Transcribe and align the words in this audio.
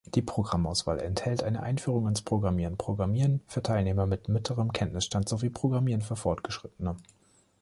Die 0.15 0.23
Programmauswahl 0.23 0.99
enthält 0.99 1.43
eine 1.43 1.61
Einführung 1.61 2.07
ins 2.07 2.23
Programmieren, 2.23 2.75
Programmieren 2.75 3.41
für 3.45 3.61
Teilnehmer 3.61 4.07
mit 4.07 4.29
mittlerem 4.29 4.73
Kenntnisstand 4.73 5.29
sowie 5.29 5.51
Programmieren 5.51 6.01
für 6.01 6.15
Fortgeschrittene. 6.15 6.95